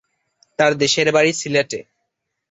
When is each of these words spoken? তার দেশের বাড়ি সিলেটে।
তার 0.59 0.71
দেশের 0.81 1.07
বাড়ি 1.15 1.31
সিলেটে। 1.33 1.79